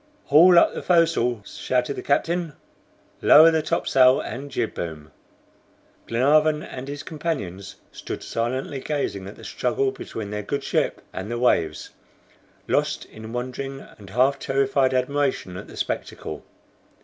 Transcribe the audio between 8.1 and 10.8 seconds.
silently gazing at the struggle between their good